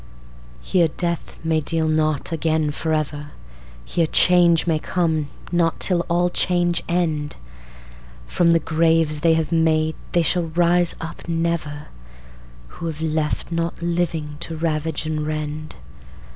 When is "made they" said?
9.51-10.23